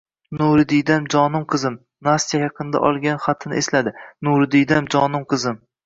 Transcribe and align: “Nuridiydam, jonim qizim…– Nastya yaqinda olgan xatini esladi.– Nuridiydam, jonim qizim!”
“Nuridiydam, 0.37 1.05
jonim 1.15 1.45
qizim…– 1.51 1.77
Nastya 2.09 2.41
yaqinda 2.47 2.83
olgan 2.91 3.23
xatini 3.29 3.63
esladi.– 3.63 3.97
Nuridiydam, 4.31 4.93
jonim 4.99 5.33
qizim!” 5.35 5.67